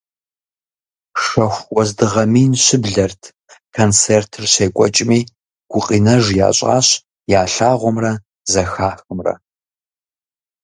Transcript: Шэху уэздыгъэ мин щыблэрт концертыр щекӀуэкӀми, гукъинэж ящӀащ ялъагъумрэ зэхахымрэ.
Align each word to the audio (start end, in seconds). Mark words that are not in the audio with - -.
Шэху 1.23 1.63
уэздыгъэ 1.75 2.23
мин 2.33 2.51
щыблэрт 2.63 3.21
концертыр 3.75 4.45
щекӀуэкӀми, 4.53 5.19
гукъинэж 5.71 6.23
ящӀащ 6.47 6.87
ялъагъумрэ 7.41 8.13
зэхахымрэ. 8.51 9.33